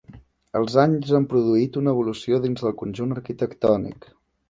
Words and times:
Els 0.59 0.77
anys 0.83 1.11
han 1.19 1.27
produït 1.35 1.79
una 1.83 1.93
evolució 1.97 2.43
dins 2.49 2.67
del 2.67 2.77
conjunt 2.83 3.19
arquitectònic. 3.21 4.15